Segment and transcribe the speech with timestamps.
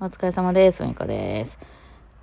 [0.00, 0.86] お疲れ様です。
[0.86, 1.58] みかです。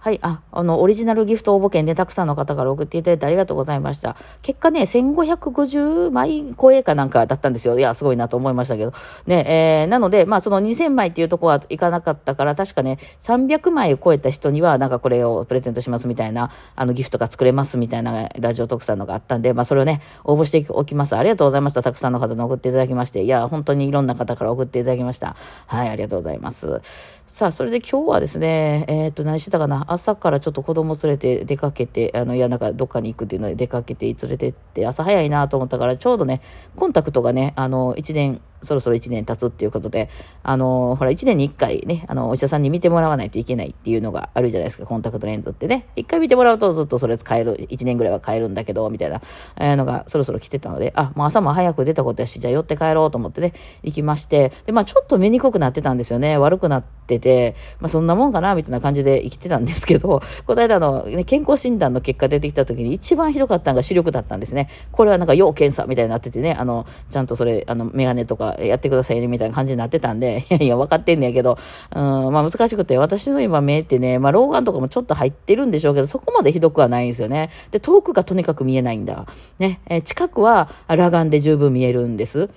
[0.05, 0.20] はい。
[0.21, 4.16] あ、あの、オリジナルギフト応募券でたくさんの方から送っていただいてありがとうございました。
[4.43, 7.79] 結果ね、1550枚超えかなんかだったんですよ。
[7.79, 8.94] いや、すごいなと思いましたけど。
[9.26, 21.16] ね、えー、なので、まあ、その2000枚っていうとこはいかなかったから、確かね、300枚を超えた人には、なんかこれをプレゼントしますみたいな、あの、ギフトが作れますみたいなラジオ特産のがあったんで、まあ、それをね、応募しておきます。
[21.16, 21.81] ありがとうございました。
[21.81, 23.23] たくさんの方に送っていただきまして。
[23.23, 25.35] いや、本当にいろんな方から送っていただきました。
[25.66, 26.80] はい、ありがとうございます。
[27.26, 29.95] さあ、それで今日はですね、えっ、と、何してたかな？
[29.95, 36.41] 朝からちょっと子供連れて出かけて、あの、いや、なんかどっかに行くっていうので出かけて連れてって、朝早いなと思ったから、ちょうどね、
[36.76, 40.10] コンタクトがね、あの、1年、そろそろ1年経つっていうことで、
[40.44, 45.88] あの、ほら、1年に1回ね、あの、お医者さんに見てもらわないといけないっていうのがあるじゃないですか、コンタクトレンズってね。
[45.96, 49.22] 1回見てもらうとずっとそれ買える、1年ぐらいは買えるんだけど、みたいな、
[49.60, 56.38] えー、のがそろそろ来てたので、あ、もう朝も早く出たことやし、じゃあ寄って帰ろうと思ってね、行きまして、で、まあちょっと見にくくなってたんですよね。
[56.38, 64.68] 悪くなってて、まあそんなもんかな、みたいな感じで生きてたんですけど、 この間の、ね、健康診断の結果出てきた時に一番ひどかったのが視力だったんですね。
[64.91, 71.57] これはなんか要検査みたいになっててね、あの、ちゃんとそれ、あの、メガネとかやってくださいね、みたいな感じになってたんで、 いやいや、分かってんねやけど、
[71.95, 72.01] うん、
[72.31, 77.50] まあ難しくて、私の今目ってね、まあ老眼とかもちょっと入ってるんでしょうけど、そこまでひどくはないんですよね。
[77.72, 79.25] で、遠くがとにかく見えないんだ。
[79.59, 82.50] ね、え近くは裸眼で十分見えるんです。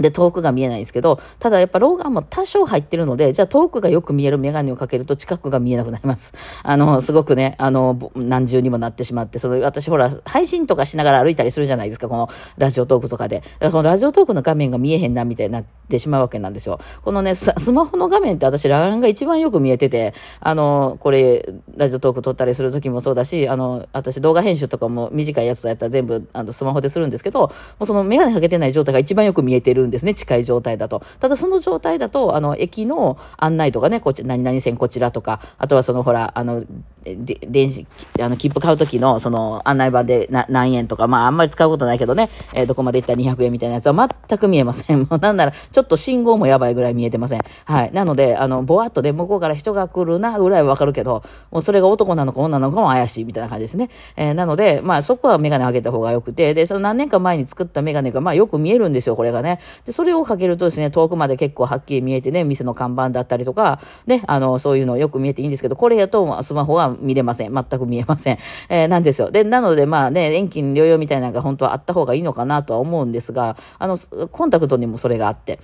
[0.00, 6.34] で、遠くが見えないんですけど、ただやっぱ老眼も多少入ってるので、じゃあ遠くがよく見えるメガネをかけると近くが見えなくなります。
[6.62, 13.42] あの、すごくね、あの、何重にもなってしまって、その、私ほら、配信とかしながら歩いたりするじゃないですか、このラジオトークとかで。
[13.60, 16.78] このラジオトークの画面が見えへんな、みたいになってしまうわけなんですよ。
[17.02, 21.46] このね、スマホの画面って私、裸眼が一番よく見えてて、あの、これ、
[21.76, 31.02] ラジオトーク撮ったりする時もそうだし、あの、私動画編集とかも短いやつだったら全部、あの、スマホでするんですけど、もうそのメガネかけてない状態が一番よく見えてるんですね、近い状態だと。
[31.20, 36.62] ただその状態だと、あの、駅の案内とかね、こっち、何々線こちらとか、あとはそのほら、あの、
[37.04, 37.86] 電子、
[38.20, 45.00] あの、切符買う時の、その案内板で何円とか、まああんまり使うことないけどね、えー、どこまで行ったら200円みたいなやつは全く見えません。
[45.00, 47.40] もうなんなら、ちょっと信号もやばいぐらい見えてません。
[47.64, 47.92] はい。
[47.92, 53.88] なので、あの、ぼわっとね、向こうから人が来るな、ぐらいはわかるけど、もうそれが男なのか女なのかも怪しいみたいな感じですね。
[54.16, 59.58] えー、なので、まあそこはメガネ上げた方がよくて、で、その何年か前に作ったメガネが、まあよく見えるんですよ、これがね。
[59.84, 67.54] で、それをかけるとですね、遠くまで結構はっきり見えてね、店の看板だったりとか、ね、あの、そういうのよく見えていいんですけど、これやとスマホは見れません。
[67.54, 68.38] 全く見えません。
[68.68, 69.30] えー、なんですよ。
[69.30, 73.96] で、なのでまあね、遠近療養みたいなのが本当はあった方がいいのかなとは思うんですが、あの、
[74.30, 75.58] コンタクトにもそれがあって、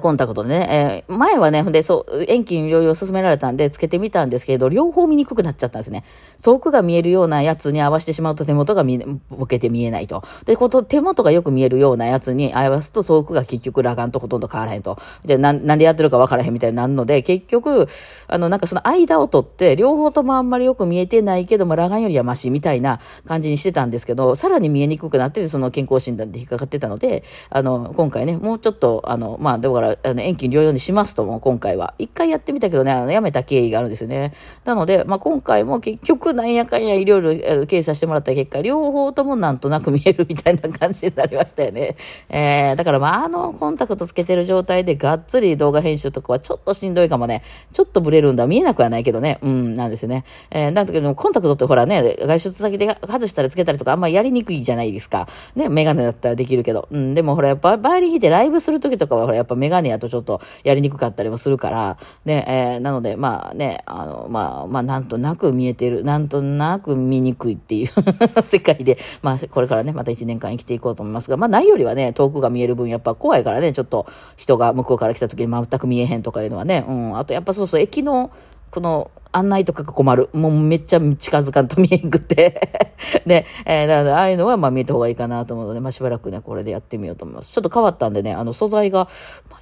[0.00, 6.02] コンタクトでね、えー、前はね、で、そう、遠近療養を勧められたんで、つけてみたんですけれど、両方見にくくなっちゃったんですね。
[6.42, 8.98] 遠くが見えるようなやつに合わせてしまうと手元が見
[9.30, 10.22] ボケて見えないと。
[10.44, 14.96] で、こと、手元がよく見えるようなやつに合わすと遠くが結局裸眼とほとんど変わらへんと。
[15.24, 17.86] で、な、なんでやってるか分からへんみたいになるので、結局、
[18.26, 31.94] あの、なんかその間を取って、両方ともあんまりよく見えてないけども、裸眼よりはマシみたいな感じにしてたんですけど、さらに見えにくくなって、その健康診断で引っかかってたので、あの、今回ね、もうちょっと、あの、まあ、だから、あの、遠近療養にしますとも、今回は。
[31.98, 34.32] 一回やってみたけどね、あの、やめた経緯があるんですよね。
[34.64, 37.30] なので、まあ、今回も結局、なんやかんやいろいろ
[37.66, 41.96] 検査してもらった結果、両方ともなんとなく見えるみたいな感じになりましたよね。
[42.28, 47.42] えー、だからまあ、あの、コンタクトつけてる状態でがっつり動画編集とかはちょっとしんどいかもね。
[47.72, 48.46] ちょっとブレるんだ。
[48.46, 49.38] 見えなくはないけどね。
[49.42, 50.24] うん、なんですよね。
[50.50, 55.26] えー、なんだけど、コンタクトってほらね、外出先で外したりつけたりとかあんまやりにくいじゃないですか。
[55.54, 56.88] ね、メガネだったらできるけど。
[56.90, 67.88] うん、でもほら、やっぱ、バイリ引いてライブするときとかはほら、やっぱガネやとちょっとやりにくかったりもするから、ね、えー、なので、まあね、あの、まあ、まあ、なんとなく見えてる、なんとなく見にくいっていう
[68.44, 74.06] 世界で、まあ、これからね、また1年間生きていこうと思いますが、まあ、ないよりはね、遠くが見える分、やっぱ怖いからね、ちょっと
[74.36, 78.30] 人が向こうから来た時に全く見えへんとかいうのはね、うん、あとやっぱそうそう、駅の、
[78.76, 80.28] この案内とかが困る。
[80.34, 82.60] もうめっちゃ近づかんと見えんくて
[83.24, 87.52] ね、えー、なので、ああいうのはまあ見えた方がいいかなと思うので、まあしばらくね、これでやってみようと思います。
[87.54, 89.08] ちょっと変わったんでね、あの素材が、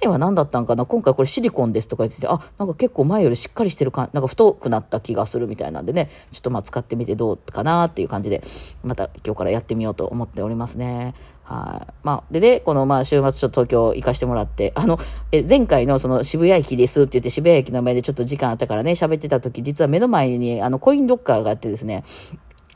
[0.01, 0.85] 前は何だったんかな？
[0.85, 8.41] 今回これシリコンですとか言ってて、あ、なんか結構前よりしっかりしてるか、なんか太くなった気がするみたいなんでね、ちょっとまあ使ってみてどうかなっていう感じで、
[8.83, 11.13] また今日からやってみようと思っておりますね。
[11.45, 11.93] はい。
[12.03, 14.97] まあ、でね、この、まあ、週末ちょっと東京行かしてもらって、あの、
[15.31, 22.03] え、前回のその渋谷駅ですって言って渋谷駅の前でちょっと時間あったからね、喋ってた時、実は目の前に、あの、コインロッカーがあってですね、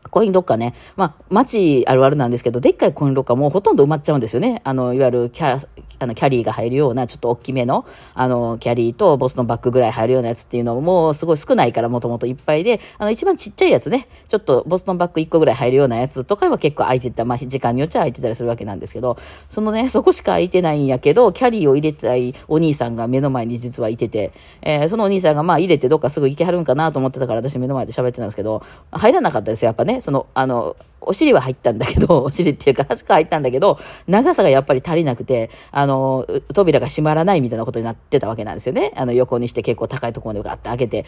[0.09, 0.73] コインロッカーね。
[0.95, 4.61] まあ、街あるあるなんですけど、でっかいコインロッカーもうほとんど埋まっちゃうんですよね。
[4.63, 5.67] あの、いわゆるキャ、
[5.99, 19.17] あの、キャリーが入るような、ちょっと大きめの、あの、キャリーとボスのバッグぐらい入るようなやつっていうのも、すごい少ないから、もともといっぱいで、あの、一番ちっちゃいやつね、ちょっとボスのバッグ1個ぐらい入るようなやつとかは結構空いてた、まあ、時間によっちゃ空いてたりするわけなんですけど、
[19.49, 24.31] そのね、そこしか空いてないんやけど、キャリーを入れたいお兄さんが目の前に実はいてて、
[24.61, 28.61] えー、そのお兄さんがまあ入れてどっかすぐ行きはるんかなと思ってたから、私目の前で喋ってたんですけど、
[28.91, 29.98] 入らなかったですよ、やっぱね。
[30.01, 38.91] その、あの、お尻は入ったんだけど、 お尻っていうか、端っこ入ったんだけど、長さがやっぱり足りなくて、あの、扉が閉まらないみたいなことになってたわけなんですよね。
[38.95, 41.05] あの、横にして結構高いところまでガッて開けて。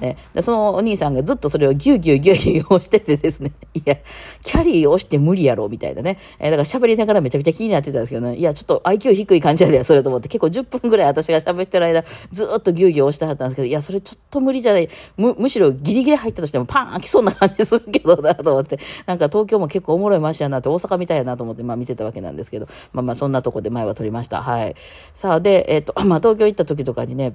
[0.00, 3.96] ででそのお兄さんがずっとそれをギューギューギューギュー押しててですね、 いや、
[4.42, 6.18] キャリー押して無理やろ、みたいなね。
[6.38, 14.88] え、だから喋りながらめちゃくちゃ気になってたんですけどね、いや、ちょっと IQ 低い感じやで、それと思って、結構10分ぐらい私が喋ってる間、ずっとギューギュー押してはったんですけど、いや、それちょっと無理じゃない。
[15.16, 24.42] む、むしろギリギリ入ったとしてもパーン開きそうな感じするけどなと思って、なんか東京も結構おもろい街やなって、大阪みたいやなと思って、まあ見てたわけなんですけど、まあまあそんなとこで前は撮りました。
[24.42, 24.74] はい。
[24.76, 27.34] さあ、で、えっ、ー、と、 まあ東京行った時とかにね、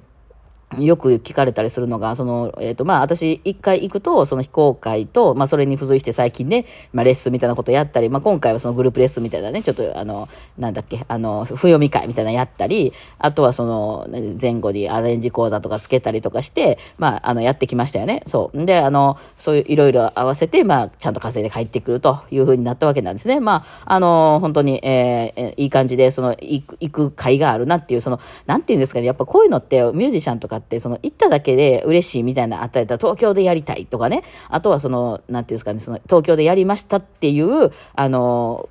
[0.80, 10.28] よく聞かれたりするのが、その、えっ、ー、と、まあ、私、一回行くと、その非公開と、まあ、それに付随して最近ね、まあ、レッスンみたいなことやったり、まあ、今回はそのグループレッスンみたいなね、ちょっと、あの、
[10.58, 14.08] なんだっけ、あの、不読み会みたいなやったり、あとはその、
[14.40, 18.22] 前後にアレンジ講座とかつけたりとかして、まあ、あの、やってきましたよね。
[18.26, 18.64] そう。
[18.64, 23.38] で、あの、そういういろいろ合わせて、まあ、ちゃんと稼いで帰ってくるというふうになったわけなんですね。
[23.38, 38.68] まあ、あの、本当に、えー、いい感じで、その、行く、行く会があるなっていう、その、なんていうんですかね、やっぱこういうのって、ミュージシャンとかって、その、行っただけで嬉しいみたいなあったり東京でやりたいとかね、あとはその、なんていうんですかね、その東京でやりましたっていう、あの、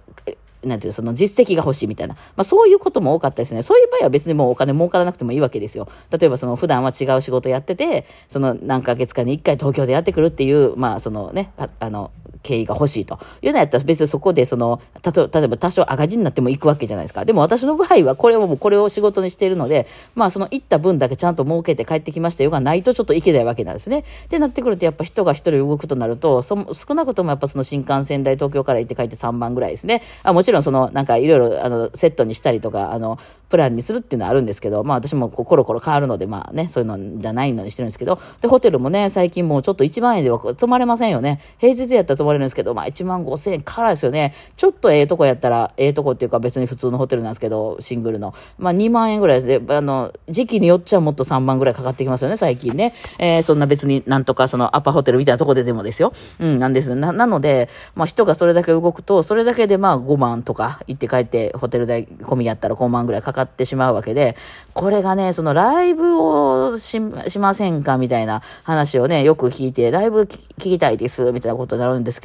[0.65, 2.15] なんていうその実績が欲しいみたいな。
[2.15, 3.61] まあそういうことも多かったですね。
[3.61, 5.87] そういう場合は別にもうお金儲からなくてもいいわけですよ。
[6.11, 12.11] 例えばその普段は違う仕事やってて、その何ヶ月かに一回東京でやってくるっていう、まあそのね、ああの、
[12.45, 17.25] 経緯が欲しいというのやったら別にそこでその、例えば多少赤字になっても行くわけじゃないですか。
[17.25, 23.99] でも私の場合はこれをもうこれを仕事にしているので、まあその行った分だけちゃんと儲けて帰ってきましたよがないとちょっといけないわけなんですね。
[23.99, 30.01] ってなってくるとやっぱ人が一人動くとなると、そ少なくともやっぱその新幹線代東京から行って帰って3万ぐらいですね。
[30.23, 33.17] あもちろんそのなんかいろいろあのセットにしたりとか、あの、
[33.49, 41.39] プランにするっていうのはあるんですけど、まあ私もこうコロコロ変わるので、まあね、そういうのじゃないのにしてるんですけど、で、ホテルもね、最近もうちょっと1万円では泊まれませんよね。
[41.57, 44.33] 平日やったら泊まれるんですけど、まあ1万万5千円からですよね。
[44.55, 48.33] ちょっとええとこやったら、ええとこっていうか別に普通のホテルなんですけど、シングルの。
[48.57, 52.93] まあ2万円ぐらいで、あの、時期によっちゃもっと3万ぐらいかかってきますよね、最近ね。
[53.19, 56.11] えー、そんな別になんとかそのアパホテルみたいなとこででもですよ。
[56.39, 64.35] うん、なんですな、なので、まあ人がそれだけ動くと、それだけでまあ5万とか行って帰ってホテル代込みやったら5万ぐらいかかってしまうわけで、
[64.73, 72.24] これがね、そのライブをしませんかみたいな話をね、よく聞いて、ライブ聞きたいです、みたいなことになるんですけ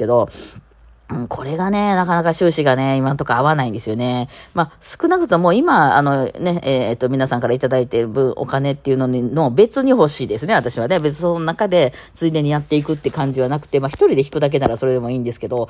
[1.11, 4.29] うん、これがね、なかなか収支がね、今のところ合わないんですよね。
[4.53, 10.99] まあ、少なくとも今、あのね、えー、っと、皆さんからいただいている分、お金っていうのにの別に欲しいですね、私はね。
[10.99, 15.67] 別にその中で、ついでにやっていくって感じはなくて、まあ、一人で引くだけならそれでもいいんですけど、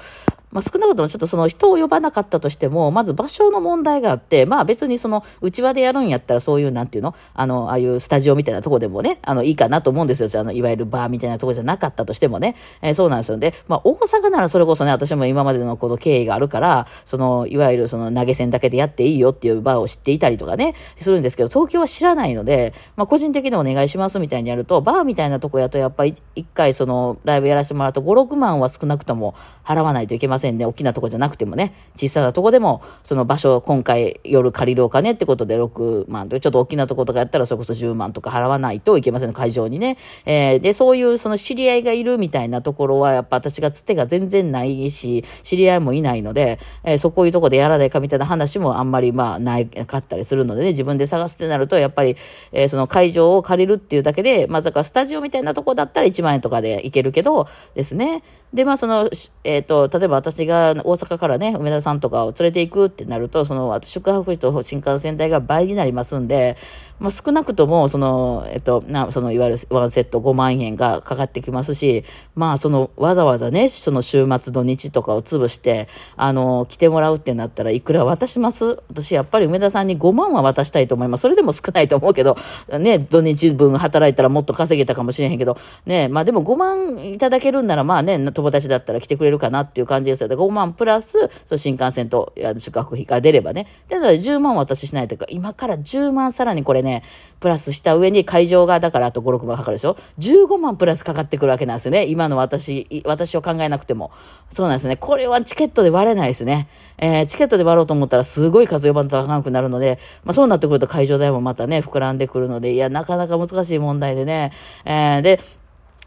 [0.51, 7.15] まあ、少なくともちょっとその人を呼ばなかったとしても、まず場所の問題があって、まあ別にその内輪でやるんやったらそういうなんていうの？
[7.33, 10.42] あの、ああいうスタジオみたいなとこでもね、あの、いいかなと思うんですよ。
[10.42, 12.56] あの、いわゆるバーみたいなとこじゃなかったとしてもね。
[12.81, 13.38] えー、そうなんですよ。
[13.38, 30.65] で、まあ大阪ならそれこそね、私も今までのこの経緯があるから、その、いわゆるその投げ銭だけでやっていいよっていうバーを知っていたりとかね、するんですけど、東京は知らないので、まあ個人的にお願いしますみたいにやると、バーみたいなとこやとやっぱり一回そのライブやらせてもらうと5、6万は少なくとも払わないといけませんね。
[30.65, 39.97] 大きなとこじゃなくてもね、小さなとこでも、その場所、今回夜借りるお金ってことで6万と、ちょっと大きなとことかやったらそれこそ10万とか払わないといけません、会場にね。
[40.25, 52.15] えー、で、そういうその知り合いがいるみたいなところは、やっぱ私がつてが全然ないし、知り合いもいないので、えー、そこいうとこでやらないかみたいな話もあんまりまあないかったりするのでね、自分で探すってなると、やっぱり、
[52.51, 58.24] えー、その会場を借りるっていうだけで、まあ、かスタジオみたいなとこだったら1万円とかで行けるけど、ですね。
[58.53, 59.10] で、まあ、その、
[59.43, 66.55] えっ、ー、と、例えば私が大阪からね、梅田さんとかを連れていくってなると、その、宿泊費と新幹線代が倍になりますんで、
[67.01, 72.05] まあ、少なくとも、その、えっと、な、その、いわゆるワンセット5万円がかかってきますし、
[72.36, 78.84] まあ、その、わざわざね、その週末土日とかを潰して、あの、来てもらうってなったらいくら渡します？
[78.89, 81.22] 私、やっぱり梅田さんに5万は渡したいと思います。
[81.22, 82.38] それでも少ないと思うけど、
[82.79, 90.29] ね、土日分働いたらもっと稼げたかもしれへんけど、ね、まあでも5万いただけるんなら、まあね、友達だったら来てくれるかなっていう感じですよ。
[90.29, 93.65] 5万プラス、その新幹線と宿泊費が出ればね。
[93.88, 97.03] で、だから10万渡ししないというか、今から10万さらにこれね、ね、
[97.39, 102.05] プラスした上に会場がだからあと5、6万かかるでしょ ?15 万プラスかかってくるわけなんですよね。
[102.05, 104.12] 今の私、私を考えなくても。
[104.50, 104.98] そうなんですね。
[104.98, 106.67] これはチケットで割れないですね。
[106.98, 114.51] えー、チケットで割ろうと思ったらすごい数呼ばんと高くなるので、まあそうなってくると会場代もまたね、膨らんでくるので、いや、なかなか難しい問題でね。
[114.86, 115.39] えー、で、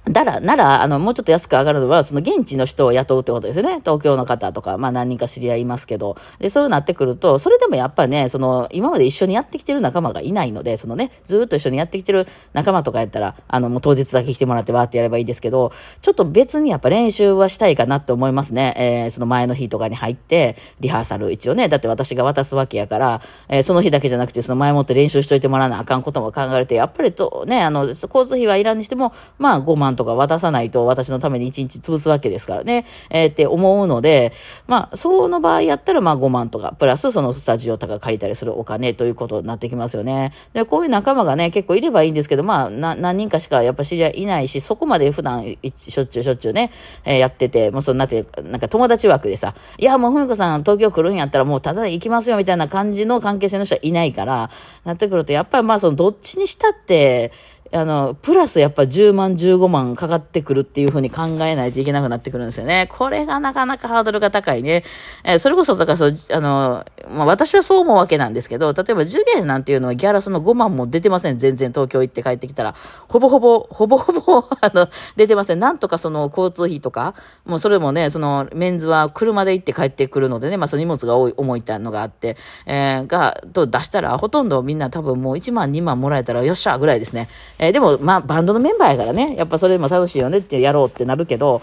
[0.04, 3.80] だら、なら、あの、もうちょっと安く上がるのは、その現地の人を雇うってことですよね。
[3.80, 6.16] 東京の方とか、まあ何人か知り合いますけど。
[6.38, 18.74] で、そういうなってくると、それでもやっぱね、その、今まで一緒にやってきてる仲間がいないので、そのね、ずっと一緒にやってきてる仲間とかやったら、あの、もう当日だけ来てもらってわーってやればいいですけど、ちょっと別にやっぱ練習はしたいかなって思いますね。
[18.76, 34.32] えー、その前の日とかに入って、リハーサル一応ね、だって私が渡すわけやから、えー、その日だけじゃなくて、その前もって練習しといてもらわなあかんことも考えて、やっぱりと、ね、あの、交通費はいらんにしても、まあ5万とか渡さないと、私のために1日潰すわけですからね、えー、って思うので、
[34.66, 40.32] まあ、その場合やったら、まあ5万とか、プラスそのスタジオとか借りたりするお金ということになってきますよね。
[40.52, 46.70] で、こういう仲間がね、結構いればいいんですけど、まあ、何人かしかやっぱ知り合いいないし、そこまで普段しょっちゅうしょっちゅうね、
[47.04, 54.50] えー、やってて、もうそんなって、なんか友達枠でさ、いや、もうふみこさん東京来るんやったらもうただで行きますよみたいな感じの関係性の人はいないから、
[54.84, 57.32] なってくると、やっぱりまあそのどっちにしたって、
[57.74, 62.88] あの、プラスやっぱ10万、15万かかってくるっていうふうに考えないといけなくなってくるんですよね。
[62.88, 64.84] これがなかなかハードルが高いね。
[65.24, 71.38] えー、それこそ、だからそう、あの、まあ私はそう思うわけなんですけど、例えば受験なんていうのはギャラその5万も出てません。
[71.38, 72.76] 全然東京行って帰ってきたら。
[73.08, 75.58] ほぼほぼ、ほぼほぼ、 あの、出てません。
[75.58, 77.14] なんとかその交通費とか、
[77.44, 87.28] もうそれもね、そのメンズは車で行って帰ってくるのでね、まあその荷物が多い、重いってのがあって、えー、が、と出したらほとんどみんな多分もう1万、2万もらえたらよっしゃぐらいですね。
[87.66, 91.62] えでも、まあ、バンドのメンバーやからね、やっぱそれでも楽しいよねってやろうってなるけど、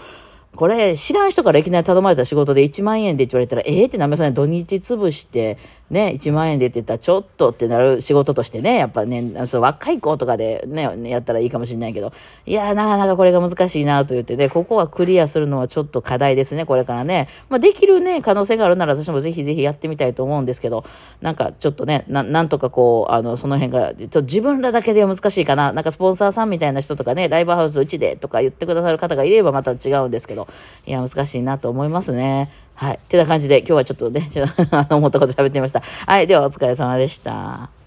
[0.54, 5.56] これ、知らん人からいきなり頼まれた仕事で1万円でって言われたら、ええー、ってなめさん土日潰して、
[5.88, 12.12] ね、1万円でって言ったら、ちょっとってなる仕事としてね、やっぱね、その若い子とかでね、やったらいいかもしれないけど、
[12.46, 17.28] いやなかなかこれが難しいなと言ってね、ここはクリアするのはちょっと課題ですね、これからね。
[17.50, 20.84] まあ、できるね、可能性があるなら私もぜひぜひやってみたいと思うんですけど、
[21.20, 25.72] なんかちょっとね、ななんとかこう、あの、その辺が、ちょっと自分らだけでは難しいかな。
[25.72, 30.41] なんかスポンサーさんみたいな人とかね、ライブハウスうちでとか言ってくださる方がいればまた違うんですけど、
[30.86, 32.50] いや、難しいしいなと思いますね。
[32.74, 32.94] はい。
[32.96, 35.82] ってな感じで、今日はちょっとね、ちょっと 思ったこと喋ってみました。
[36.06, 36.26] はい。
[36.26, 37.81] では、お疲れ様でした。